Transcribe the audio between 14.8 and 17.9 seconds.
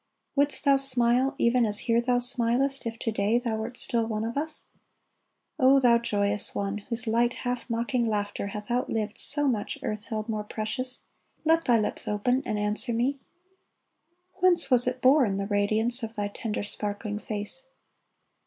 it born. The radiance of thy tender, sparkling face